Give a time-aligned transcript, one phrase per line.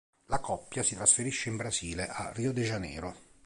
[0.29, 3.15] La coppia si trasferisce in Brasile, a Rio de Janeiro.